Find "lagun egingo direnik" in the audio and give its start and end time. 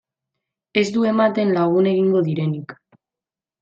1.59-2.79